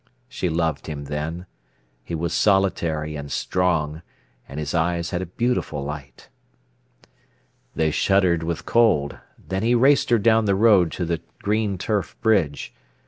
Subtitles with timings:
[0.27, 1.45] She loved him then.
[2.03, 4.01] He was solitary and strong,
[4.49, 6.27] and his eyes had a beautiful light.
[7.75, 12.19] They shuddered with cold; then he raced her down the road to the green turf
[12.19, 12.73] bridge.